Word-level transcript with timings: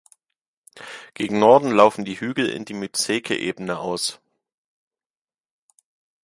Gegen 1.13 1.37
Norden 1.37 1.69
laufen 1.69 2.05
die 2.05 2.19
Hügel 2.19 2.49
in 2.49 2.65
die 2.65 2.73
Myzeqe-Ebene 2.73 3.77
aus. 3.77 4.19